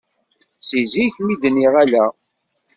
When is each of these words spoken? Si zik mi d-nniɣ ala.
Si 0.67 0.79
zik 0.91 1.13
mi 1.25 1.35
d-nniɣ 1.41 1.73
ala. 1.83 2.05